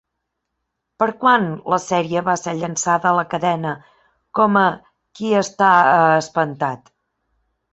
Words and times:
Per 1.01 1.07
a 1.09 1.13
quan 1.23 1.43
la 1.73 1.77
sèrie 1.83 2.23
va 2.31 2.35
ser 2.43 2.55
llançada 2.61 3.09
a 3.09 3.17
la 3.19 3.25
cadena 3.35 3.75
com 4.41 4.59
a 4.63 4.67
Qui 5.21 5.31
està 5.43 5.71
a-a-espantat? 5.91 6.91